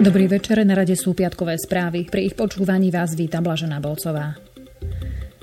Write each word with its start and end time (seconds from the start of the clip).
Dobrý 0.00 0.32
večer, 0.32 0.64
na 0.64 0.72
rade 0.72 0.96
sú 0.96 1.12
piatkové 1.12 1.60
správy. 1.60 2.08
Pri 2.08 2.32
ich 2.32 2.34
počúvaní 2.34 2.88
vás 2.88 3.12
víta 3.12 3.44
Blažená 3.44 3.84
Bolcová. 3.84 4.32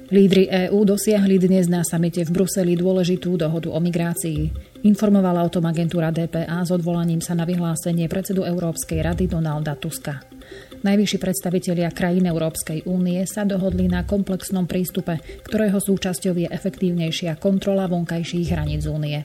Lídry 0.10 0.50
EÚ 0.50 0.82
dosiahli 0.82 1.38
dnes 1.38 1.70
na 1.70 1.86
samite 1.86 2.26
v 2.26 2.34
Bruseli 2.34 2.73
dôležitú 2.73 3.38
dohodu 3.38 3.70
o 3.70 3.78
migrácii. 3.78 4.50
Informovala 4.82 5.46
o 5.46 5.54
tom 5.54 5.62
agentúra 5.70 6.09
DPA 6.09 6.66
s 6.66 6.73
odvolaním 6.73 7.21
sa 7.21 7.38
na 7.38 7.46
vyhlásenie 7.46 8.09
predsedu 8.09 8.50
Európskej 8.50 9.05
rady 9.05 9.30
Donalda 9.30 9.78
Tuska. 9.78 10.25
Najvyšší 10.82 11.18
predstavitelia 11.21 11.94
krajín 11.94 12.26
Európskej 12.26 12.89
únie 12.89 13.21
sa 13.30 13.46
dohodli 13.46 13.86
na 13.86 14.10
komplexnom 14.10 14.66
prístupe, 14.66 15.21
ktorého 15.46 15.78
súčasťou 15.78 16.34
je 16.34 16.50
efektívnejšia 16.50 17.38
kontrola 17.38 17.86
vonkajších 17.86 18.58
hraníc 18.58 18.89
únie. 18.89 19.21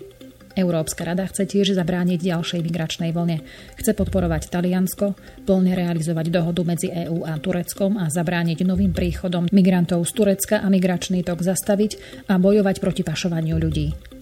Európska 0.55 1.03
rada 1.09 1.25
chce 1.29 1.49
tiež 1.49 1.75
zabrániť 1.77 2.21
ďalšej 2.21 2.61
migračnej 2.61 3.11
vlne. 3.11 3.41
Chce 3.79 3.93
podporovať 3.97 4.53
Taliansko, 4.53 5.17
plne 5.45 5.73
realizovať 5.73 6.29
dohodu 6.29 6.63
medzi 6.65 6.89
EÚ 6.93 7.25
a 7.25 7.37
Tureckom 7.41 7.97
a 7.97 8.09
zabrániť 8.13 8.65
novým 8.65 8.93
príchodom 8.93 9.49
migrantov 9.51 10.05
z 10.09 10.13
Turecka 10.13 10.61
a 10.61 10.67
migračný 10.69 11.25
tok 11.25 11.41
zastaviť 11.41 12.25
a 12.29 12.37
bojovať 12.37 12.77
proti 12.81 13.03
pašovaniu 13.03 13.57
ľudí. 13.57 14.13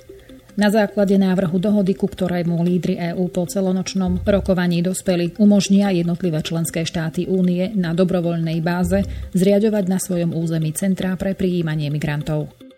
Na 0.59 0.69
základe 0.69 1.15
návrhu 1.15 1.57
dohody, 1.57 1.95
ku 1.95 2.11
ktorému 2.11 2.61
lídry 2.67 2.99
EÚ 3.15 3.31
po 3.31 3.47
celonočnom 3.47 4.27
rokovaní 4.27 4.83
dospeli, 4.83 5.39
umožnia 5.41 5.89
jednotlivé 5.95 6.43
členské 6.43 6.83
štáty 6.85 7.25
únie 7.31 7.71
na 7.73 7.95
dobrovoľnej 7.95 8.59
báze 8.61 9.07
zriadovať 9.33 9.85
na 9.89 9.97
svojom 9.97 10.35
území 10.35 10.75
centrá 10.77 11.15
pre 11.15 11.39
prijímanie 11.39 11.89
migrantov. 11.89 12.70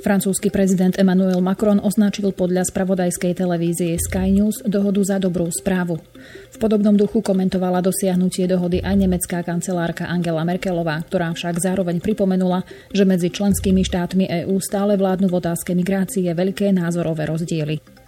Francúzsky 0.00 0.48
prezident 0.48 0.96
Emmanuel 0.96 1.44
Macron 1.44 1.76
označil 1.76 2.32
podľa 2.32 2.64
spravodajskej 2.72 3.36
televízie 3.36 4.00
Sky 4.00 4.32
News 4.32 4.64
dohodu 4.64 5.04
za 5.04 5.20
dobrú 5.20 5.52
správu. 5.52 6.00
V 6.48 6.56
podobnom 6.56 6.96
duchu 6.96 7.20
komentovala 7.20 7.84
dosiahnutie 7.84 8.48
dohody 8.48 8.80
aj 8.80 8.96
nemecká 8.96 9.44
kancelárka 9.44 10.08
Angela 10.08 10.40
Merkelová, 10.48 10.96
ktorá 11.04 11.36
však 11.36 11.60
zároveň 11.60 12.00
pripomenula, 12.00 12.64
že 12.96 13.04
medzi 13.04 13.28
členskými 13.28 13.84
štátmi 13.84 14.24
EÚ 14.48 14.56
stále 14.64 14.96
vládnu 14.96 15.28
v 15.28 15.36
otázke 15.36 15.76
migrácie 15.76 16.32
veľké 16.32 16.72
názorové 16.72 17.28
rozdiely. 17.28 18.00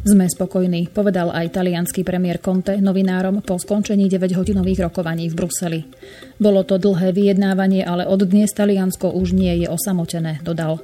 Sme 0.00 0.24
spokojní, 0.24 0.88
povedal 0.92 1.28
aj 1.28 1.60
talianský 1.60 2.04
premiér 2.04 2.40
Conte 2.40 2.80
novinárom 2.80 3.44
po 3.44 3.60
skončení 3.60 4.08
9-hodinových 4.08 4.88
rokovaní 4.88 5.28
v 5.28 5.36
Bruseli. 5.36 5.80
Bolo 6.40 6.64
to 6.64 6.80
dlhé 6.80 7.12
vyjednávanie, 7.12 7.84
ale 7.84 8.08
od 8.08 8.24
dnes 8.24 8.48
Taliansko 8.52 9.12
už 9.12 9.36
nie 9.36 9.60
je 9.60 9.68
osamotené, 9.68 10.40
dodal. 10.40 10.80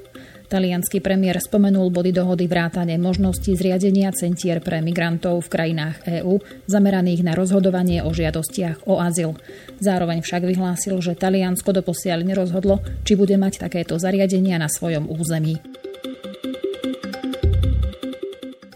Talianský 0.46 1.02
premiér 1.02 1.42
spomenul 1.42 1.90
body 1.90 2.14
dohody 2.14 2.46
vrátane 2.46 2.94
možnosti 3.02 3.50
zriadenia 3.50 4.14
centier 4.14 4.62
pre 4.62 4.78
migrantov 4.78 5.42
v 5.42 5.52
krajinách 5.52 5.96
EÚ 6.06 6.38
zameraných 6.70 7.26
na 7.26 7.34
rozhodovanie 7.34 8.06
o 8.06 8.14
žiadostiach 8.14 8.86
o 8.86 9.02
azyl. 9.02 9.34
Zároveň 9.82 10.22
však 10.22 10.46
vyhlásil, 10.46 10.94
že 11.02 11.18
Taliansko 11.18 11.74
doposiaľ 11.74 12.22
nerozhodlo, 12.22 12.78
či 13.02 13.18
bude 13.18 13.34
mať 13.34 13.66
takéto 13.66 13.98
zariadenia 13.98 14.62
na 14.62 14.70
svojom 14.70 15.10
území. 15.10 15.58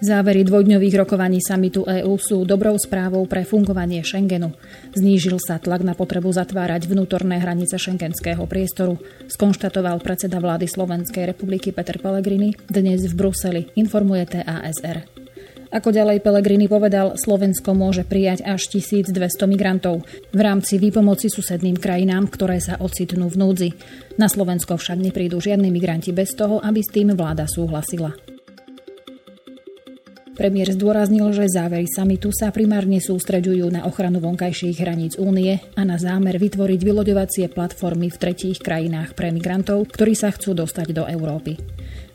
Závery 0.00 0.48
dvojdňových 0.48 0.96
rokovaní 0.96 1.44
samitu 1.44 1.84
EÚ 1.84 2.16
sú 2.16 2.48
dobrou 2.48 2.72
správou 2.80 3.20
pre 3.28 3.44
fungovanie 3.44 4.00
Schengenu. 4.00 4.56
Znížil 4.96 5.36
sa 5.36 5.60
tlak 5.60 5.84
na 5.84 5.92
potrebu 5.92 6.32
zatvárať 6.32 6.88
vnútorné 6.88 7.36
hranice 7.36 7.76
šengenského 7.76 8.40
priestoru, 8.48 8.96
skonštatoval 9.28 10.00
predseda 10.00 10.40
vlády 10.40 10.72
Slovenskej 10.72 11.28
republiky 11.28 11.68
Peter 11.76 12.00
Pellegrini 12.00 12.56
dnes 12.72 13.04
v 13.04 13.12
Bruseli, 13.12 13.68
informuje 13.76 14.40
TASR. 14.40 15.04
Ako 15.68 15.92
ďalej 15.92 16.24
Pelegrini 16.24 16.64
povedal, 16.64 17.20
Slovensko 17.20 17.76
môže 17.76 18.00
prijať 18.08 18.40
až 18.40 18.72
1200 18.72 19.12
migrantov 19.44 20.08
v 20.32 20.41
rámci 20.41 20.80
výpomoci 20.80 21.28
susedným 21.28 21.76
krajinám, 21.76 22.32
ktoré 22.32 22.56
sa 22.56 22.80
ocitnú 22.80 23.28
v 23.28 23.36
núdzi. 23.36 23.70
Na 24.16 24.32
Slovensko 24.32 24.80
však 24.80 24.96
neprídu 24.96 25.44
žiadni 25.44 25.69
migranti 25.69 26.08
bez 26.16 26.32
toho, 26.32 26.56
aby 26.64 26.80
s 26.80 26.88
tým 26.88 27.12
vláda 27.12 27.44
súhlasila. 27.44 28.39
Premiér 30.40 30.72
zdôraznil, 30.72 31.36
že 31.36 31.52
závery 31.52 31.84
samitu 31.84 32.32
sa 32.32 32.48
primárne 32.48 32.96
sústreďujú 32.96 33.76
na 33.76 33.84
ochranu 33.84 34.24
vonkajších 34.24 34.80
hraníc 34.80 35.20
únie 35.20 35.60
a 35.76 35.84
na 35.84 36.00
zámer 36.00 36.40
vytvoriť 36.40 36.80
vyloďovacie 36.80 37.52
platformy 37.52 38.08
v 38.08 38.16
tretích 38.16 38.56
krajinách 38.56 39.12
pre 39.12 39.36
migrantov, 39.36 39.92
ktorí 39.92 40.16
sa 40.16 40.32
chcú 40.32 40.56
dostať 40.56 40.96
do 40.96 41.04
Európy. 41.04 41.60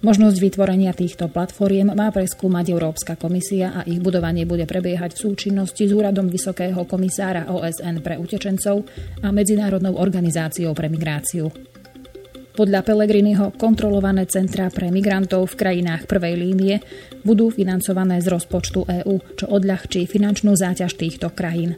Možnosť 0.01 0.41
vytvorenia 0.41 0.97
týchto 0.97 1.29
platformiem 1.29 1.93
má 1.93 2.09
preskúmať 2.09 2.73
Európska 2.73 3.13
komisia 3.13 3.77
a 3.77 3.85
ich 3.85 4.01
budovanie 4.01 4.49
bude 4.49 4.65
prebiehať 4.65 5.13
v 5.13 5.21
súčinnosti 5.29 5.85
s 5.85 5.93
úradom 5.93 6.25
Vysokého 6.25 6.81
komisára 6.89 7.45
OSN 7.53 8.01
pre 8.01 8.17
utečencov 8.17 8.89
a 9.21 9.29
Medzinárodnou 9.29 10.01
organizáciou 10.01 10.73
pre 10.73 10.89
migráciu. 10.89 11.74
Podľa 12.55 12.87
Pelegriniho 12.87 13.59
kontrolované 13.59 14.23
centrá 14.31 14.71
pre 14.71 14.87
migrantov 14.87 15.43
v 15.51 15.59
krajinách 15.59 16.07
prvej 16.07 16.39
línie 16.39 16.79
budú 17.27 17.51
financované 17.51 18.23
z 18.23 18.31
rozpočtu 18.31 18.87
EÚ, 19.03 19.35
čo 19.35 19.51
odľahčí 19.51 20.07
finančnú 20.07 20.55
záťaž 20.55 20.95
týchto 20.95 21.35
krajín. 21.35 21.75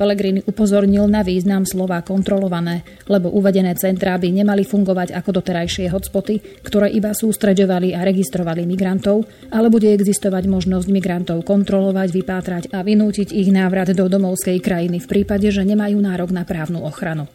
Pellegrini 0.00 0.40
upozornil 0.40 1.04
na 1.04 1.20
význam 1.20 1.68
slova 1.68 2.00
kontrolované, 2.00 2.80
lebo 3.12 3.28
uvedené 3.28 3.76
centrá 3.76 4.16
by 4.16 4.28
nemali 4.32 4.64
fungovať 4.64 5.12
ako 5.12 5.40
doterajšie 5.40 5.92
hotspoty, 5.92 6.64
ktoré 6.64 6.92
iba 6.96 7.12
sústreďovali 7.12 7.92
a 7.92 8.00
registrovali 8.00 8.64
migrantov, 8.64 9.28
ale 9.52 9.68
bude 9.68 9.92
existovať 9.92 10.48
možnosť 10.48 10.88
migrantov 10.88 11.44
kontrolovať, 11.44 12.08
vypátrať 12.08 12.64
a 12.72 12.80
vynútiť 12.80 13.36
ich 13.36 13.52
návrat 13.52 13.92
do 13.92 14.08
domovskej 14.08 14.64
krajiny 14.64 14.96
v 14.96 15.08
prípade, 15.12 15.52
že 15.52 15.60
nemajú 15.60 16.00
nárok 16.00 16.32
na 16.32 16.48
právnu 16.48 16.80
ochranu. 16.88 17.28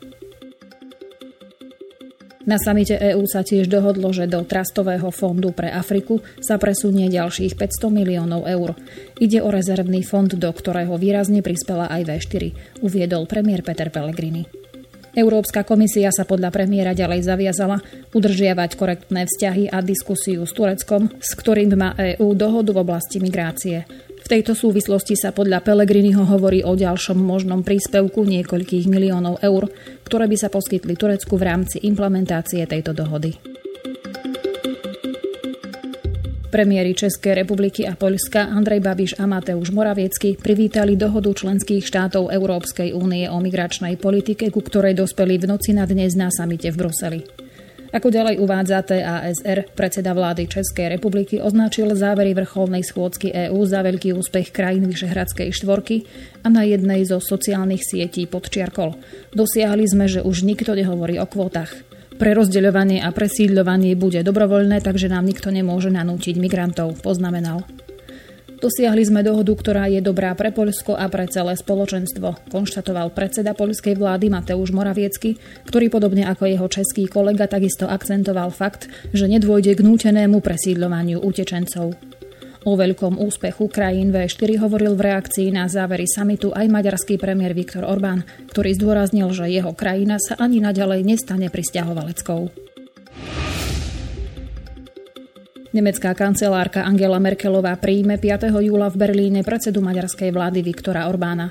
Na 2.41 2.57
samite 2.57 2.97
EÚ 2.97 3.29
sa 3.29 3.46
tiež 3.46 3.69
dohodlo, 3.69 4.09
že 4.09 4.25
do 4.25 4.41
Trastového 4.41 5.13
fondu 5.13 5.53
pre 5.53 5.69
Afriku 5.69 6.25
sa 6.41 6.57
presunie 6.57 7.06
ďalších 7.06 7.53
500 7.53 7.94
miliónov 7.94 8.50
eur. 8.50 8.74
Ide 9.22 9.46
o 9.46 9.53
rezervný 9.53 10.02
fond, 10.02 10.25
do 10.25 10.50
ktorého 10.50 10.97
výrazne 10.97 11.46
prispela 11.46 11.85
aj 11.94 12.09
V4, 12.09 12.44
uviedol 12.81 13.30
premiér 13.30 13.62
Peter 13.62 13.94
Pellegrini. 13.94 14.50
Európska 15.12 15.68
komisia 15.68 16.07
sa 16.09 16.24
podľa 16.24 16.56
premiéra 16.56 16.96
ďalej 16.96 17.28
zaviazala 17.28 17.84
udržiavať 18.16 18.80
korektné 18.80 19.28
vzťahy 19.28 19.68
a 19.68 19.84
diskusiu 19.84 20.47
s 20.47 20.56
Tureckom, 20.56 21.12
s 21.19 21.35
ktorým 21.35 21.75
má 21.75 21.91
EÚ 22.00 22.31
dohodu 22.31 22.72
v 22.72 22.80
oblasti 22.80 23.19
migrácie 23.19 23.84
tejto 24.31 24.56
súvislosti 24.56 25.19
sa 25.19 25.36
podľa 25.36 25.59
Pelegriniho 25.59 26.24
hovorí 26.24 26.64
o 26.64 26.72
ďalšom 26.72 27.19
možnom 27.19 27.68
príspevku 27.68 28.24
niekoľkých 28.24 28.88
miliónov 28.88 29.44
eur, 29.44 29.68
ktoré 30.08 30.31
by 30.31 30.38
sa 30.40 30.47
poskytli 30.47 30.96
Turecku 30.96 31.36
v 31.36 31.44
rámci 31.44 31.84
implementácie 31.84 32.64
tejto 32.64 32.96
dohody. 32.96 33.36
Premiéry 36.47 36.96
Českej 36.96 37.44
republiky 37.44 37.84
a 37.84 37.96
Poľska 37.96 38.47
Andrej 38.47 38.84
Babiš 38.84 39.12
a 39.19 39.28
Mateusz 39.28 39.72
Moraviecky 39.72 40.40
privítali 40.40 40.96
dohodu 41.00 41.31
členských 41.31 41.84
štátov 41.84 42.31
Európskej 42.31 42.96
únie 42.96 43.28
o 43.28 43.40
migračnej 43.40 44.00
politike, 44.00 44.48
ku 44.52 44.63
ktorej 44.63 44.96
dospeli 44.96 45.40
v 45.44 45.48
noci 45.48 45.75
na 45.75 45.84
dnes 45.84 46.16
na 46.16 46.31
samite 46.31 46.72
v 46.72 46.80
Bruseli. 46.80 47.50
Ako 47.91 48.07
ďalej 48.07 48.40
uvádza 48.40 48.88
TASR, 48.88 49.68
predseda 49.75 50.16
vlády 50.16 50.47
Českej 50.47 50.96
republiky 50.96 51.44
označil 51.44 51.91
závery 51.91 52.31
vrcholnej 52.31 52.88
schôdzky 52.88 53.52
EÚ 53.52 53.59
za 53.68 53.84
veľký 53.84 54.16
úspech 54.16 54.56
krajín 54.56 54.88
Vyšehradskej 54.88 55.52
štvorky 55.52 56.07
a 56.40 56.47
na 56.47 56.63
jednej 56.63 57.03
zo 57.03 57.19
sociálnych 57.19 57.84
sietí 57.84 58.24
podčiarkol. 58.31 58.96
Dosiahli 59.35 59.84
sme, 59.91 60.07
že 60.07 60.24
už 60.24 60.47
nikto 60.47 60.72
nehovorí 60.72 61.19
o 61.19 61.28
kvótach. 61.28 61.84
Prerozdeľovanie 62.16 63.03
a 63.03 63.12
presídľovanie 63.12 64.00
bude 64.00 64.24
dobrovoľné, 64.24 64.80
takže 64.80 65.12
nám 65.12 65.27
nikto 65.27 65.51
nemôže 65.51 65.92
nanútiť 65.92 66.39
migrantov, 66.39 66.95
poznamenal. 67.04 67.68
Dosiahli 68.62 69.02
sme 69.02 69.25
dohodu, 69.25 69.58
ktorá 69.58 69.90
je 69.90 70.06
dobrá 70.06 70.38
pre 70.38 70.54
Poľsko 70.54 70.94
a 70.94 71.10
pre 71.10 71.25
celé 71.25 71.58
spoločenstvo, 71.58 72.54
konštatoval 72.54 73.10
predseda 73.10 73.58
poľskej 73.58 73.98
vlády 73.98 74.30
Mateusz 74.30 74.69
Moraviecky, 74.69 75.42
ktorý 75.66 75.90
podobne 75.90 76.30
ako 76.30 76.46
jeho 76.46 76.68
český 76.69 77.10
kolega 77.10 77.50
takisto 77.50 77.90
akcentoval 77.90 78.54
fakt, 78.54 78.86
že 79.18 79.25
nedôjde 79.25 79.74
k 79.74 79.81
nútenému 79.81 80.46
presídľovaniu 80.46 81.25
utečencov. 81.25 81.98
O 82.62 82.78
veľkom 82.78 83.18
úspechu 83.18 83.66
krajín 83.66 84.13
V4 84.13 84.62
hovoril 84.62 84.94
v 84.94 85.10
reakcii 85.10 85.50
na 85.50 85.66
závery 85.66 86.06
samitu 86.06 86.54
aj 86.54 86.69
maďarský 86.69 87.18
premiér 87.18 87.57
Viktor 87.57 87.81
Orbán, 87.81 88.22
ktorý 88.54 88.78
zdôraznil, 88.78 89.34
že 89.34 89.50
jeho 89.50 89.74
krajina 89.74 90.22
sa 90.22 90.38
ani 90.38 90.62
naďalej 90.62 91.02
nestane 91.02 91.50
pristahovaleckou. 91.50 92.54
Nemecká 95.71 96.12
kancelárka 96.12 96.83
Angela 96.83 97.15
Merkelová 97.15 97.79
príjme 97.79 98.19
5. 98.19 98.51
júla 98.59 98.91
v 98.91 99.07
Berlíne 99.07 99.39
predsedu 99.39 99.79
maďarskej 99.79 100.27
vlády 100.35 100.68
Viktora 100.68 101.07
Orbána. 101.07 101.47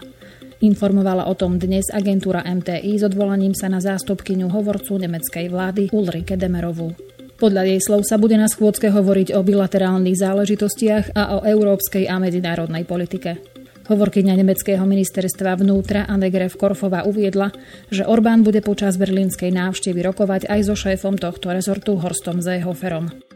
Informovala 0.61 1.25
o 1.25 1.33
tom 1.33 1.57
dnes 1.57 1.89
agentúra 1.89 2.45
MTI 2.45 3.01
s 3.01 3.09
odvolaním 3.09 3.57
sa 3.57 3.73
na 3.73 3.81
zástupkyňu 3.81 4.53
hovorcu 4.53 5.01
nemeckej 5.01 5.49
vlády 5.49 5.89
Ulrike 5.97 6.37
Demerovú. 6.37 6.93
Podľa 7.41 7.65
jej 7.65 7.81
slov 7.81 8.05
sa 8.05 8.21
bude 8.21 8.37
na 8.37 8.45
schôdzke 8.45 8.93
hovoriť 8.93 9.33
o 9.33 9.41
bilaterálnych 9.41 10.21
záležitostiach 10.21 11.17
a 11.17 11.41
o 11.41 11.49
európskej 11.49 12.05
a 12.05 12.21
medzinárodnej 12.21 12.85
politike. 12.85 13.41
Hovorkyňa 13.89 14.37
nemeckého 14.37 14.85
ministerstva 14.85 15.57
vnútra 15.65 16.05
Annegret 16.05 16.53
Korfova 16.61 17.09
uviedla, 17.09 17.57
že 17.89 18.05
Orbán 18.05 18.45
bude 18.45 18.61
počas 18.61 19.01
berlínskej 19.01 19.49
návštevy 19.49 20.05
rokovať 20.13 20.45
aj 20.45 20.61
so 20.69 20.77
šéfom 20.77 21.17
tohto 21.17 21.49
rezortu 21.57 21.97
Horstom 21.97 22.45
Seehoferom. 22.45 23.30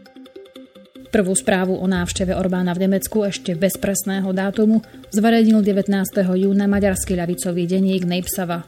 Prvú 1.15 1.31
správu 1.31 1.79
o 1.79 1.87
návšteve 1.87 2.35
Orbána 2.35 2.75
v 2.75 2.91
Nemecku 2.91 3.23
ešte 3.23 3.55
bez 3.55 3.79
presného 3.79 4.35
dátumu 4.35 4.83
zverejnil 5.15 5.63
19. 5.63 5.87
júna 6.11 6.67
maďarský 6.67 7.15
ľavicový 7.15 7.63
denník 7.71 8.03
Nejpsava. 8.03 8.67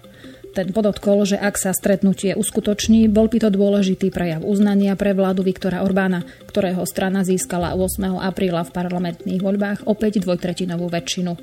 Ten 0.55 0.71
podotkol, 0.71 1.27
že 1.27 1.35
ak 1.35 1.59
sa 1.59 1.75
stretnutie 1.75 2.39
uskutoční, 2.39 3.11
bol 3.11 3.27
by 3.27 3.43
to 3.43 3.49
dôležitý 3.51 4.15
prejav 4.15 4.47
uznania 4.47 4.95
pre 4.95 5.11
vládu 5.11 5.43
Viktora 5.43 5.83
Orbána, 5.83 6.23
ktorého 6.47 6.87
strana 6.87 7.27
získala 7.27 7.75
8. 7.75 8.15
apríla 8.15 8.63
v 8.63 8.71
parlamentných 8.71 9.43
voľbách 9.43 9.83
opäť 9.83 10.23
dvojtretinovú 10.23 10.87
väčšinu. 10.87 11.35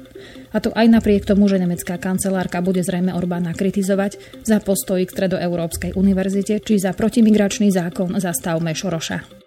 A 0.57 0.59
to 0.65 0.73
aj 0.73 0.89
napriek 0.89 1.29
tomu, 1.29 1.53
že 1.53 1.61
nemecká 1.61 2.01
kancelárka 2.01 2.65
bude 2.65 2.81
zrejme 2.81 3.13
Orbána 3.13 3.53
kritizovať 3.53 4.41
za 4.41 4.57
postoj 4.57 5.05
k 5.05 5.13
Stredoeurópskej 5.13 6.01
univerzite 6.01 6.65
či 6.65 6.81
za 6.81 6.97
protimigračný 6.97 7.69
zákon 7.69 8.17
za 8.17 8.33
stavme 8.33 8.73
Šoroša. 8.73 9.45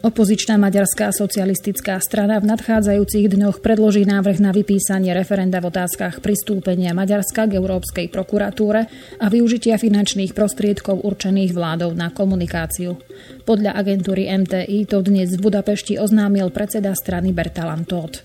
Opozičná 0.00 0.56
maďarská 0.56 1.12
socialistická 1.12 2.00
strana 2.00 2.40
v 2.40 2.48
nadchádzajúcich 2.48 3.36
dňoch 3.36 3.60
predloží 3.60 4.08
návrh 4.08 4.40
na 4.40 4.48
vypísanie 4.48 5.12
referenda 5.12 5.60
v 5.60 5.68
otázkach 5.68 6.24
pristúpenia 6.24 6.96
Maďarska 6.96 7.44
k 7.44 7.60
Európskej 7.60 8.08
prokuratúre 8.08 8.88
a 9.20 9.26
využitia 9.28 9.76
finančných 9.76 10.32
prostriedkov 10.32 11.04
určených 11.04 11.52
vládou 11.52 11.92
na 11.92 12.08
komunikáciu. 12.08 12.96
Podľa 13.44 13.76
agentúry 13.76 14.24
MTI 14.32 14.88
to 14.88 15.04
dnes 15.04 15.36
v 15.36 15.44
Budapešti 15.44 16.00
oznámil 16.00 16.48
predseda 16.48 16.96
strany 16.96 17.36
Bertalan 17.36 17.84
Todt. 17.84 18.24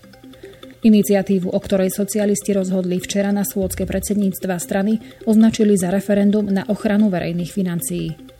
Iniciatívu, 0.80 1.52
o 1.52 1.60
ktorej 1.60 1.92
socialisti 1.92 2.56
rozhodli 2.56 3.04
včera 3.04 3.36
na 3.36 3.44
schôdzke 3.44 3.84
predsedníctva 3.84 4.56
strany, 4.56 5.04
označili 5.28 5.76
za 5.76 5.92
referendum 5.92 6.48
na 6.48 6.64
ochranu 6.72 7.12
verejných 7.12 7.52
financií. 7.52 8.35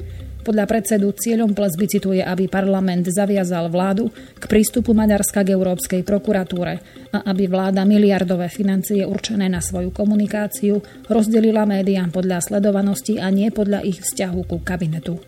Podľa 0.46 0.62
predsedu 0.70 1.10
cieľom 1.10 1.50
plebiscitu 1.58 2.14
je, 2.14 2.22
aby 2.22 2.46
parlament 2.46 3.02
zaviazal 3.10 3.66
vládu 3.66 4.14
k 4.38 4.44
prístupu 4.46 4.94
Maďarska 4.94 5.42
k 5.42 5.58
Európskej 5.58 6.06
prokuratúre 6.06 6.78
a 7.10 7.18
aby 7.26 7.50
vláda 7.50 7.82
miliardové 7.82 8.46
financie 8.46 9.02
určené 9.02 9.50
na 9.50 9.58
svoju 9.58 9.90
komunikáciu 9.90 10.78
rozdelila 11.10 11.66
médiám 11.66 12.14
podľa 12.14 12.46
sledovanosti 12.46 13.18
a 13.18 13.26
nie 13.34 13.50
podľa 13.50 13.82
ich 13.90 13.98
vzťahu 13.98 14.40
ku 14.46 14.62
kabinetu. 14.62 15.18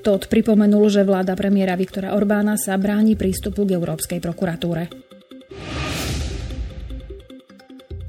Todd 0.00 0.32
pripomenul, 0.32 0.88
že 0.88 1.04
vláda 1.04 1.36
premiéra 1.36 1.76
Viktora 1.76 2.16
Orbána 2.16 2.56
sa 2.56 2.80
bráni 2.80 3.20
prístupu 3.20 3.68
k 3.68 3.76
Európskej 3.76 4.16
prokuratúre. 4.24 5.07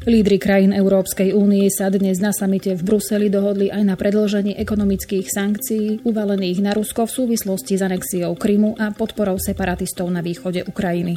Lídry 0.09 0.41
krajín 0.41 0.73
Európskej 0.73 1.37
únie 1.37 1.69
sa 1.69 1.85
dnes 1.93 2.17
na 2.17 2.33
samite 2.33 2.73
v 2.73 2.81
Bruseli 2.81 3.29
dohodli 3.29 3.69
aj 3.69 3.83
na 3.85 3.93
predlžení 3.93 4.57
ekonomických 4.57 5.29
sankcií 5.29 6.01
uvalených 6.01 6.65
na 6.65 6.73
Rusko 6.73 7.05
v 7.05 7.13
súvislosti 7.13 7.77
s 7.77 7.85
anexiou 7.85 8.33
Krymu 8.33 8.73
a 8.81 8.89
podporou 8.89 9.37
separatistov 9.37 10.09
na 10.09 10.25
východe 10.25 10.65
Ukrajiny. 10.65 11.13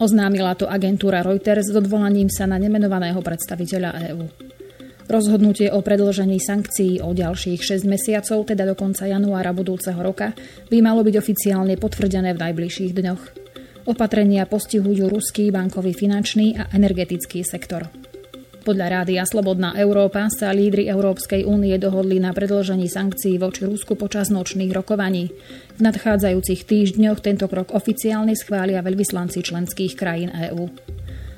Oznámila 0.00 0.56
to 0.56 0.64
agentúra 0.64 1.20
Reuters 1.20 1.68
s 1.68 1.76
odvolaním 1.76 2.32
sa 2.32 2.48
na 2.48 2.56
nemenovaného 2.56 3.20
predstaviteľa 3.20 4.08
EÚ. 4.08 4.24
Rozhodnutie 5.12 5.68
o 5.68 5.84
predlžení 5.84 6.40
sankcií 6.40 7.04
o 7.04 7.12
ďalších 7.12 7.60
6 7.60 7.84
mesiacov, 7.84 8.48
teda 8.48 8.64
do 8.64 8.72
konca 8.72 9.04
januára 9.04 9.52
budúceho 9.52 10.00
roka, 10.00 10.32
by 10.72 10.80
malo 10.80 11.04
byť 11.04 11.20
oficiálne 11.20 11.76
potvrdené 11.76 12.32
v 12.32 12.40
najbližších 12.48 12.96
dňoch. 12.96 13.45
Opatrenia 13.86 14.50
postihujú 14.50 15.06
ruský 15.06 15.54
bankový 15.54 15.94
finančný 15.94 16.58
a 16.58 16.66
energetický 16.74 17.46
sektor. 17.46 17.86
Podľa 18.66 18.86
Rádia 18.90 19.22
Slobodná 19.22 19.78
Európa 19.78 20.26
sa 20.26 20.50
lídry 20.50 20.90
Európskej 20.90 21.46
únie 21.46 21.78
dohodli 21.78 22.18
na 22.18 22.34
predlžení 22.34 22.90
sankcií 22.90 23.38
voči 23.38 23.62
Rusku 23.62 23.94
počas 23.94 24.26
nočných 24.34 24.74
rokovaní. 24.74 25.30
V 25.78 25.80
nadchádzajúcich 25.86 26.66
týždňoch 26.66 27.22
tento 27.22 27.46
krok 27.46 27.70
oficiálne 27.70 28.34
schvália 28.34 28.82
veľvyslanci 28.82 29.46
členských 29.46 29.94
krajín 29.94 30.34
EÚ. 30.34 30.66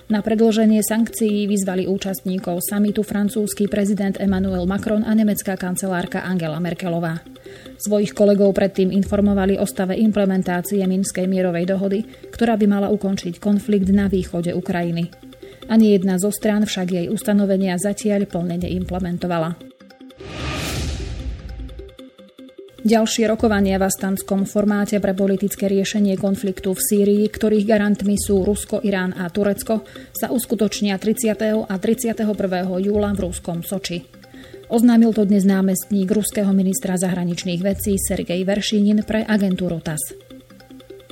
Na 0.08 0.25
predloženie 0.25 0.81
sankcií 0.81 1.44
vyzvali 1.44 1.84
účastníkov 1.84 2.64
samitu 2.64 3.05
francúzsky 3.05 3.69
prezident 3.69 4.16
Emmanuel 4.16 4.64
Macron 4.64 5.05
a 5.05 5.12
nemecká 5.12 5.52
kancelárka 5.52 6.25
Angela 6.25 6.56
Merkelová. 6.56 7.20
Svojich 7.76 8.16
kolegov 8.16 8.56
predtým 8.56 8.88
informovali 8.88 9.60
o 9.60 9.69
stave 9.69 10.00
implementácie 10.00 10.81
Minskej 10.88 11.28
mierovej 11.28 11.69
dohody, 11.69 12.08
ktorá 12.32 12.56
by 12.56 12.64
mala 12.64 12.88
ukončiť 12.88 13.37
konflikt 13.37 13.93
na 13.93 14.08
východe 14.08 14.56
Ukrajiny. 14.56 15.12
Ani 15.69 15.93
jedna 15.93 16.16
zo 16.16 16.32
strán 16.32 16.64
však 16.64 16.88
jej 16.88 17.06
ustanovenia 17.12 17.76
zatiaľ 17.76 18.25
plne 18.25 18.64
neimplementovala. 18.64 19.77
Ďalšie 22.88 23.29
rokovania 23.29 23.76
v 23.76 23.85
astanskom 23.85 24.49
formáte 24.49 24.96
pre 24.96 25.12
politické 25.12 25.69
riešenie 25.69 26.17
konfliktu 26.17 26.73
v 26.73 26.81
Sýrii, 26.81 27.25
ktorých 27.29 27.69
garantmi 27.69 28.17
sú 28.17 28.40
Rusko, 28.40 28.81
Irán 28.81 29.12
a 29.12 29.29
Turecko, 29.29 29.85
sa 30.17 30.32
uskutočnia 30.32 30.96
30. 30.96 31.69
a 31.69 31.75
31. 31.76 32.25
júla 32.81 33.12
v 33.12 33.20
ruskom 33.29 33.61
Soči. 33.61 34.08
Oznámil 34.73 35.12
to 35.12 35.29
dnes 35.29 35.44
námestník 35.44 36.08
ruského 36.08 36.49
ministra 36.56 36.96
zahraničných 36.96 37.61
vecí 37.61 38.00
Sergej 38.00 38.49
Veršinin 38.49 39.05
pre 39.05 39.20
agentúru 39.20 39.85
TAS. 39.85 40.00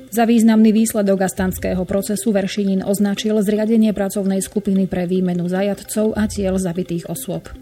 Za 0.08 0.24
významný 0.24 0.72
výsledok 0.72 1.28
astanského 1.28 1.84
procesu 1.84 2.32
Veršinin 2.32 2.88
označil 2.88 3.36
zriadenie 3.44 3.92
pracovnej 3.92 4.40
skupiny 4.40 4.88
pre 4.88 5.04
výmenu 5.04 5.44
zajadcov 5.44 6.16
a 6.16 6.24
tiel 6.24 6.56
zabitých 6.56 7.12
osôb. 7.12 7.52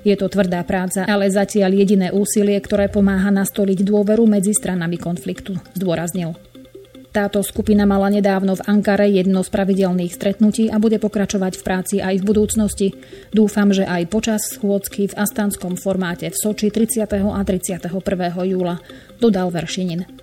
Je 0.00 0.16
to 0.16 0.32
tvrdá 0.32 0.64
práca, 0.64 1.04
ale 1.04 1.28
zatiaľ 1.28 1.76
jediné 1.76 2.08
úsilie, 2.08 2.56
ktoré 2.56 2.88
pomáha 2.88 3.28
nastoliť 3.28 3.84
dôveru 3.84 4.24
medzi 4.24 4.56
stranami 4.56 4.96
konfliktu, 4.96 5.60
zdôraznil. 5.76 6.36
Táto 7.10 7.42
skupina 7.42 7.90
mala 7.90 8.06
nedávno 8.06 8.54
v 8.54 8.70
Ankare 8.70 9.10
jedno 9.10 9.42
z 9.42 9.50
pravidelných 9.50 10.14
stretnutí 10.14 10.70
a 10.70 10.78
bude 10.78 11.02
pokračovať 11.02 11.58
v 11.58 11.62
práci 11.66 11.96
aj 11.98 12.22
v 12.22 12.26
budúcnosti. 12.26 12.88
Dúfam, 13.34 13.74
že 13.74 13.82
aj 13.82 14.06
počas 14.06 14.54
schôdzky 14.54 15.10
v 15.10 15.18
astanskom 15.18 15.74
formáte 15.74 16.30
v 16.30 16.38
Soči 16.38 16.70
30. 16.70 17.10
a 17.10 17.42
31. 17.42 17.90
júla, 18.46 18.78
dodal 19.18 19.50
Veršinin. 19.50 20.19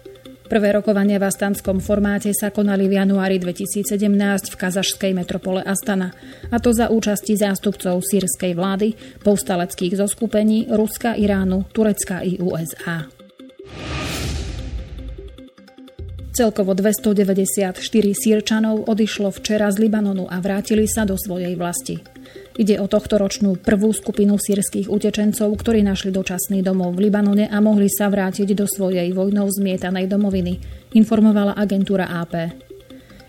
Prvé 0.48 0.72
rokovania 0.72 1.20
v 1.20 1.28
astanskom 1.28 1.84
formáte 1.84 2.32
sa 2.32 2.56
konali 2.56 2.88
v 2.88 3.04
januári 3.04 3.36
2017 3.36 4.00
v 4.48 4.56
kazašskej 4.56 5.12
metropole 5.12 5.60
Astana, 5.60 6.16
a 6.48 6.58
to 6.64 6.72
za 6.72 6.88
účasti 6.88 7.36
zástupcov 7.36 8.00
sírskej 8.00 8.56
vlády, 8.56 8.96
povstaleckých 9.28 10.00
zoskupení 10.00 10.72
Ruska, 10.72 11.20
Iránu, 11.20 11.68
Turecka 11.76 12.24
i 12.24 12.40
USA. 12.40 13.04
Celkovo 16.38 16.78
294 16.78 17.82
sírčanov 18.14 18.86
odišlo 18.86 19.34
včera 19.34 19.74
z 19.74 19.82
Libanonu 19.82 20.30
a 20.30 20.38
vrátili 20.38 20.86
sa 20.86 21.02
do 21.02 21.18
svojej 21.18 21.58
vlasti. 21.58 21.98
Ide 22.62 22.78
o 22.78 22.86
tohto 22.86 23.18
ročnú 23.18 23.58
prvú 23.58 23.90
skupinu 23.90 24.38
sírskych 24.38 24.86
utečencov, 24.86 25.50
ktorí 25.50 25.82
našli 25.82 26.14
dočasný 26.14 26.62
domov 26.62 26.94
v 26.94 27.10
Libanone 27.10 27.50
a 27.50 27.58
mohli 27.58 27.90
sa 27.90 28.14
vrátiť 28.14 28.54
do 28.54 28.70
svojej 28.70 29.10
vojnou 29.18 29.50
zmietanej 29.50 30.06
domoviny, 30.06 30.62
informovala 30.94 31.58
agentúra 31.58 32.06
AP. 32.06 32.54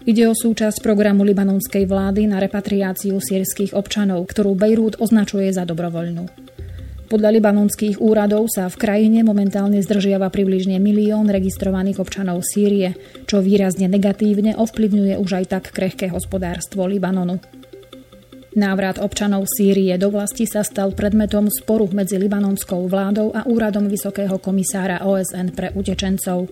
Ide 0.05 0.29
o 0.29 0.37
súčasť 0.37 0.85
programu 0.85 1.25
libanonskej 1.25 1.89
vlády 1.89 2.29
na 2.29 2.37
repatriáciu 2.45 3.17
sírskych 3.25 3.73
občanov, 3.73 4.29
ktorú 4.29 4.53
Bejrút 4.53 5.01
označuje 5.01 5.49
za 5.49 5.65
dobrovoľnú. 5.65 6.29
Podľa 7.09 7.41
libanonských 7.41 8.05
úradov 8.05 8.53
sa 8.53 8.69
v 8.69 8.77
krajine 8.85 9.25
momentálne 9.25 9.81
zdržiava 9.81 10.29
približne 10.29 10.77
milión 10.77 11.25
registrovaných 11.25 12.05
občanov 12.05 12.45
Sýrie, 12.45 13.01
čo 13.25 13.41
výrazne 13.41 13.89
negatívne 13.89 14.53
ovplyvňuje 14.61 15.17
už 15.17 15.31
aj 15.41 15.45
tak 15.49 15.65
krehké 15.73 16.13
hospodárstvo 16.13 16.85
Libanonu. 16.85 17.41
Návrat 18.61 19.01
občanov 19.01 19.49
Sýrie 19.49 19.97
do 19.97 20.13
vlasti 20.13 20.45
sa 20.45 20.61
stal 20.61 20.93
predmetom 20.93 21.49
sporu 21.49 21.89
medzi 21.97 22.21
libanonskou 22.21 22.85
vládou 22.85 23.33
a 23.33 23.49
úradom 23.49 23.89
Vysokého 23.89 24.37
komisára 24.37 25.01
OSN 25.01 25.57
pre 25.57 25.73
utečencov. 25.73 26.45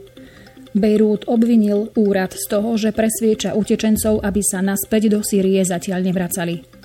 Bejrút 0.72 1.28
obvinil 1.28 1.92
úrad 2.00 2.32
z 2.32 2.48
toho, 2.48 2.80
že 2.80 2.96
presvieča 2.96 3.52
utečencov, 3.52 4.24
aby 4.24 4.40
sa 4.40 4.64
naspäť 4.64 5.12
do 5.12 5.20
Sýrie 5.20 5.60
zatiaľ 5.68 6.00
nevracali. 6.00 6.75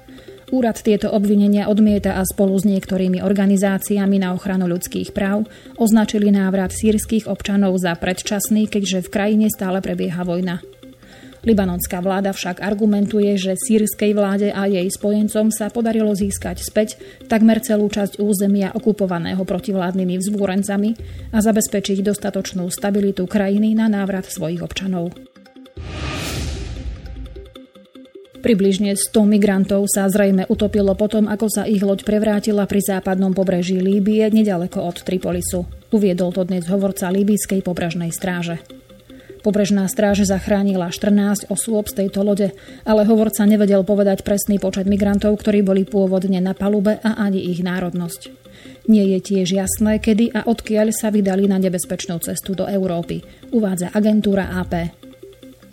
Úrad 0.51 0.83
tieto 0.83 1.07
obvinenia 1.15 1.71
odmieta 1.71 2.19
a 2.19 2.27
spolu 2.27 2.59
s 2.59 2.67
niektorými 2.67 3.23
organizáciami 3.23 4.19
na 4.19 4.35
ochranu 4.35 4.67
ľudských 4.67 5.15
práv 5.15 5.47
označili 5.79 6.27
návrat 6.27 6.75
sírskych 6.75 7.23
občanov 7.23 7.79
za 7.79 7.95
predčasný, 7.95 8.67
keďže 8.67 9.07
v 9.07 9.11
krajine 9.15 9.47
stále 9.47 9.79
prebieha 9.79 10.27
vojna. 10.27 10.59
Libanonská 11.47 12.03
vláda 12.03 12.35
však 12.35 12.59
argumentuje, 12.59 13.33
že 13.39 13.55
sírskej 13.55 14.11
vláde 14.11 14.51
a 14.51 14.67
jej 14.67 14.85
spojencom 14.91 15.55
sa 15.55 15.71
podarilo 15.71 16.11
získať 16.11 16.59
späť 16.59 16.99
takmer 17.31 17.63
celú 17.63 17.87
časť 17.87 18.19
územia 18.19 18.75
okupovaného 18.75 19.41
protivládnymi 19.47 20.19
vzbúrencami 20.19 20.89
a 21.31 21.39
zabezpečiť 21.39 22.03
dostatočnú 22.03 22.67
stabilitu 22.67 23.23
krajiny 23.23 23.71
na 23.71 23.87
návrat 23.87 24.27
svojich 24.27 24.59
občanov. 24.59 25.30
Približne 28.41 28.97
100 28.97 29.37
migrantov 29.37 29.85
sa 29.85 30.09
zrejme 30.09 30.49
utopilo 30.49 30.97
potom, 30.97 31.29
ako 31.29 31.45
sa 31.45 31.69
ich 31.69 31.85
loď 31.85 32.01
prevrátila 32.01 32.65
pri 32.65 32.81
západnom 32.81 33.37
pobreží 33.37 33.77
Líbie 33.77 34.33
nedaleko 34.33 34.81
od 34.81 34.97
Tripolisu. 35.05 35.69
Uviedol 35.93 36.33
to 36.33 36.41
dnes 36.49 36.65
hovorca 36.65 37.13
líbyskej 37.13 37.61
pobrežnej 37.61 38.09
stráže. 38.09 38.57
Pobrežná 39.45 39.85
stráž 39.85 40.25
zachránila 40.25 40.89
14 40.89 41.53
osôb 41.53 41.85
z 41.93 42.01
tejto 42.01 42.25
lode, 42.25 42.49
ale 42.81 43.05
hovorca 43.05 43.45
nevedel 43.45 43.85
povedať 43.85 44.25
presný 44.25 44.57
počet 44.57 44.89
migrantov, 44.89 45.37
ktorí 45.37 45.61
boli 45.61 45.85
pôvodne 45.85 46.41
na 46.41 46.57
palube 46.57 46.97
a 47.05 47.21
ani 47.21 47.45
ich 47.45 47.61
národnosť. 47.61 48.33
Nie 48.89 49.05
je 49.17 49.19
tiež 49.21 49.53
jasné, 49.53 50.01
kedy 50.01 50.33
a 50.33 50.49
odkiaľ 50.49 50.89
sa 50.93 51.13
vydali 51.13 51.45
na 51.45 51.61
nebezpečnú 51.61 52.17
cestu 52.25 52.57
do 52.57 52.65
Európy, 52.65 53.21
uvádza 53.53 53.93
agentúra 53.93 54.49
AP. 54.57 55.00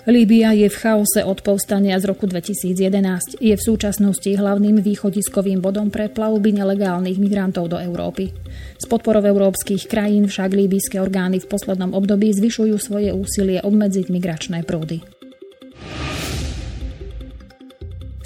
Líbia 0.08 0.56
je 0.56 0.72
v 0.72 0.80
chaose 0.80 1.20
od 1.20 1.44
povstania 1.44 2.00
z 2.00 2.08
roku 2.08 2.24
2011. 2.24 3.44
Je 3.44 3.52
v 3.52 3.60
súčasnosti 3.60 4.24
hlavným 4.24 4.80
východiskovým 4.80 5.60
bodom 5.60 5.92
pre 5.92 6.08
plavby 6.08 6.56
nelegálnych 6.56 7.20
migrantov 7.20 7.68
do 7.68 7.76
Európy. 7.76 8.32
S 8.80 8.88
podporou 8.88 9.20
európskych 9.20 9.84
krajín 9.84 10.24
však 10.24 10.56
líbyjské 10.56 10.96
orgány 10.96 11.44
v 11.44 11.50
poslednom 11.52 11.92
období 11.92 12.32
zvyšujú 12.32 12.80
svoje 12.80 13.12
úsilie 13.12 13.60
obmedziť 13.60 14.08
migračné 14.08 14.64
prúdy. 14.64 15.17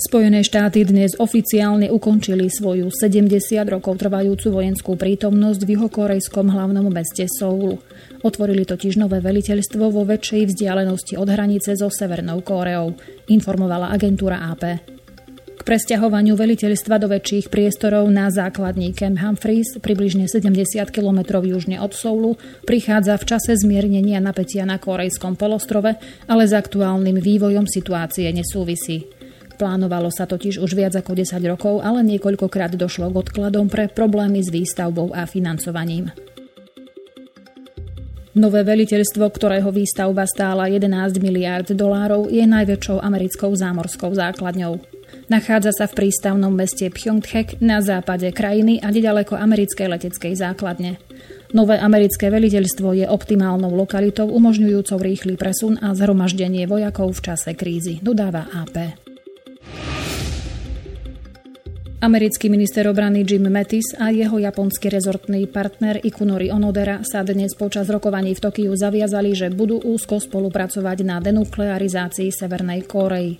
Spojené 0.03 0.43
štáty 0.43 0.83
dnes 0.83 1.15
oficiálne 1.15 1.87
ukončili 1.87 2.51
svoju 2.51 2.91
70 2.91 3.39
rokov 3.71 4.03
trvajúcu 4.03 4.51
vojenskú 4.51 4.99
prítomnosť 4.99 5.63
v 5.63 5.79
juhokorejskom 5.79 6.51
hlavnom 6.51 6.91
meste 6.91 7.31
Soulu. 7.31 7.79
Otvorili 8.27 8.67
totiž 8.67 8.99
nové 8.99 9.23
veliteľstvo 9.23 9.95
vo 9.95 10.03
väčšej 10.03 10.51
vzdialenosti 10.51 11.15
od 11.15 11.29
hranice 11.31 11.79
so 11.79 11.87
Severnou 11.87 12.43
Kóreou, 12.43 12.99
informovala 13.31 13.95
agentúra 13.95 14.43
AP. 14.51 14.83
K 15.55 15.63
presťahovaniu 15.63 16.35
veliteľstva 16.35 16.99
do 16.99 17.07
väčších 17.07 17.47
priestorov 17.47 18.11
na 18.11 18.27
základní 18.27 18.91
Camp 18.99 19.23
Humphreys, 19.23 19.79
približne 19.79 20.27
70 20.27 20.83
km 20.91 21.39
južne 21.47 21.79
od 21.79 21.95
Soulu, 21.95 22.35
prichádza 22.67 23.15
v 23.23 23.39
čase 23.39 23.55
zmiernenia 23.55 24.19
napätia 24.19 24.67
na 24.67 24.83
Korejskom 24.83 25.39
polostrove, 25.39 25.95
ale 26.27 26.43
s 26.43 26.51
aktuálnym 26.51 27.23
vývojom 27.23 27.71
situácie 27.71 28.27
nesúvisí. 28.35 29.22
Plánovalo 29.63 30.11
sa 30.11 30.27
totiž 30.27 30.59
už 30.59 30.75
viac 30.75 30.99
ako 30.99 31.15
10 31.15 31.39
rokov, 31.47 31.87
ale 31.87 32.03
niekoľkokrát 32.03 32.75
došlo 32.75 33.15
k 33.15 33.23
odkladom 33.23 33.71
pre 33.71 33.87
problémy 33.87 34.43
s 34.43 34.51
výstavbou 34.51 35.15
a 35.15 35.23
financovaním. 35.23 36.11
Nové 38.35 38.67
veliteľstvo, 38.67 39.23
ktorého 39.23 39.71
výstavba 39.71 40.27
stála 40.27 40.67
11 40.67 41.23
miliárd 41.23 41.79
dolárov, 41.79 42.27
je 42.27 42.43
najväčšou 42.43 42.99
americkou 43.07 43.55
zámorskou 43.55 44.11
základňou. 44.11 44.83
Nachádza 45.31 45.71
sa 45.71 45.87
v 45.87 45.95
prístavnom 45.95 46.51
meste 46.51 46.91
Pyeongtaek 46.91 47.63
na 47.63 47.79
západe 47.87 48.27
krajiny 48.35 48.83
a 48.83 48.91
nedaleko 48.91 49.39
americkej 49.39 49.87
leteckej 49.95 50.43
základne. 50.43 50.99
Nové 51.55 51.79
americké 51.79 52.35
veliteľstvo 52.35 52.99
je 52.99 53.07
optimálnou 53.07 53.71
lokalitou 53.79 54.27
umožňujúcou 54.27 54.99
rýchly 54.99 55.39
presun 55.39 55.79
a 55.79 55.95
zhromaždenie 55.95 56.67
vojakov 56.67 57.15
v 57.15 57.31
čase 57.31 57.55
krízy, 57.55 58.03
dodáva 58.03 58.51
AP. 58.51 59.12
Americký 62.03 62.51
minister 62.51 62.91
obrany 62.91 63.23
Jim 63.23 63.47
Mattis 63.47 63.95
a 63.95 64.11
jeho 64.11 64.35
japonský 64.35 64.91
rezortný 64.91 65.47
partner 65.47 66.03
Ikunori 66.03 66.51
Onodera 66.51 66.99
sa 67.07 67.23
dnes 67.23 67.55
počas 67.55 67.87
rokovaní 67.87 68.35
v 68.35 68.43
Tokiu 68.43 68.75
zaviazali, 68.75 69.31
že 69.39 69.55
budú 69.55 69.79
úzko 69.79 70.19
spolupracovať 70.19 70.99
na 71.07 71.23
denuklearizácii 71.23 72.35
Severnej 72.35 72.91
Kórei. 72.91 73.39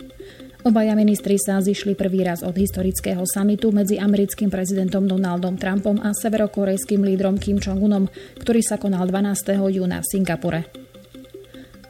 Obaja 0.63 0.95
ministri 0.95 1.43
sa 1.43 1.59
zišli 1.59 1.99
prvý 1.99 2.23
raz 2.23 2.47
od 2.47 2.55
historického 2.55 3.27
samitu 3.27 3.75
medzi 3.75 3.99
americkým 3.99 4.47
prezidentom 4.47 5.11
Donaldom 5.11 5.59
Trumpom 5.59 5.99
a 5.99 6.15
severokorejským 6.15 7.03
lídrom 7.03 7.43
Kim 7.43 7.59
Jong-unom, 7.59 8.07
ktorý 8.39 8.63
sa 8.63 8.79
konal 8.79 9.11
12. 9.11 9.59
júna 9.59 9.99
v 9.99 10.07
Singapure. 10.07 10.61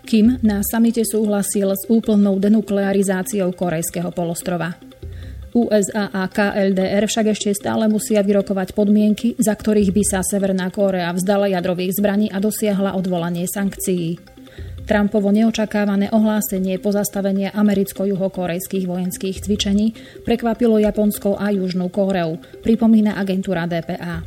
Kim 0.08 0.40
na 0.40 0.64
samite 0.64 1.04
súhlasil 1.04 1.68
s 1.68 1.84
úplnou 1.92 2.40
denuklearizáciou 2.40 3.52
korejského 3.52 4.08
polostrova. 4.08 4.91
USA 5.52 6.08
a 6.08 6.24
KLDR 6.32 7.04
však 7.04 7.36
ešte 7.36 7.52
stále 7.52 7.84
musia 7.84 8.24
vyrokovať 8.24 8.72
podmienky, 8.72 9.36
za 9.36 9.52
ktorých 9.52 9.92
by 9.92 10.02
sa 10.02 10.20
Severná 10.24 10.72
Kórea 10.72 11.12
vzdala 11.12 11.52
jadrových 11.52 12.00
zbraní 12.00 12.32
a 12.32 12.40
dosiahla 12.40 12.96
odvolanie 12.96 13.44
sankcií. 13.44 14.16
Trumpovo 14.82 15.30
neočakávané 15.30 16.10
ohlásenie 16.10 16.80
pozastavenia 16.82 17.54
americko-juhokorejských 17.54 18.84
vojenských 18.88 19.44
cvičení 19.44 19.94
prekvapilo 20.26 20.80
Japonskou 20.80 21.38
a 21.38 21.54
Južnú 21.54 21.86
Kóreu, 21.92 22.40
pripomína 22.64 23.14
agentúra 23.14 23.68
DPA. 23.70 24.26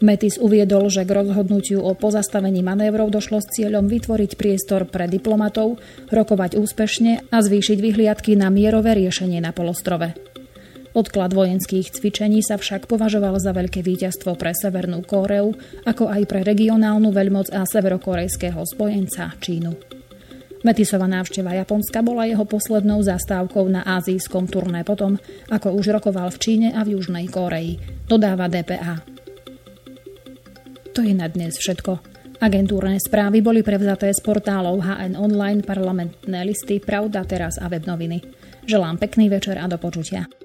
Metis 0.00 0.40
uviedol, 0.40 0.88
že 0.88 1.04
k 1.04 1.12
rozhodnutiu 1.12 1.84
o 1.84 1.92
pozastavení 1.92 2.64
manévrov 2.64 3.12
došlo 3.12 3.44
s 3.44 3.52
cieľom 3.52 3.84
vytvoriť 3.84 4.32
priestor 4.40 4.88
pre 4.88 5.04
diplomatov, 5.04 5.76
rokovať 6.08 6.56
úspešne 6.56 7.28
a 7.28 7.36
zvýšiť 7.44 7.78
vyhliadky 7.84 8.32
na 8.32 8.48
mierové 8.48 8.96
riešenie 8.96 9.44
na 9.44 9.52
polostrove. 9.52 10.29
Odklad 10.90 11.30
vojenských 11.30 11.94
cvičení 11.94 12.42
sa 12.42 12.58
však 12.58 12.90
považoval 12.90 13.38
za 13.38 13.54
veľké 13.54 13.78
víťazstvo 13.78 14.34
pre 14.34 14.50
Severnú 14.50 15.06
Kóreu, 15.06 15.54
ako 15.86 16.10
aj 16.10 16.22
pre 16.26 16.42
regionálnu 16.42 17.14
veľmoc 17.14 17.54
a 17.54 17.62
severokorejského 17.62 18.58
spojenca 18.66 19.30
Čínu. 19.38 19.70
Metisová 20.60 21.08
návšteva 21.08 21.56
Japonska 21.56 22.02
bola 22.04 22.28
jeho 22.28 22.42
poslednou 22.44 23.00
zastávkou 23.00 23.70
na 23.70 23.80
azijskom 23.86 24.50
turné 24.50 24.84
potom, 24.84 25.16
ako 25.48 25.72
už 25.78 25.94
rokoval 25.94 26.28
v 26.34 26.40
Číne 26.42 26.68
a 26.74 26.84
v 26.84 26.98
Južnej 26.98 27.30
Kóreji, 27.30 27.80
dodáva 28.10 28.50
DPA. 28.50 29.00
To 30.90 31.00
je 31.06 31.14
na 31.14 31.30
dnes 31.30 31.54
všetko. 31.54 32.02
Agentúrne 32.42 32.98
správy 32.98 33.40
boli 33.40 33.62
prevzaté 33.62 34.10
z 34.10 34.20
portálov 34.20 34.82
HN 34.82 35.14
Online, 35.14 35.62
parlamentné 35.62 36.40
listy, 36.44 36.82
Pravda 36.82 37.22
teraz 37.24 37.56
a 37.62 37.70
web 37.70 37.86
noviny. 37.86 38.20
Želám 38.66 38.98
pekný 38.98 39.30
večer 39.30 39.56
a 39.56 39.70
do 39.70 39.78
počutia. 39.78 40.39